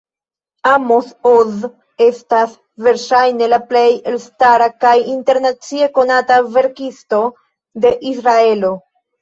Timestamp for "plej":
3.67-3.85